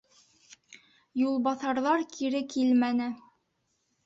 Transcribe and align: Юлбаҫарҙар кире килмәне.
Юлбаҫарҙар 1.23 2.07
кире 2.17 2.43
килмәне. 2.55 3.13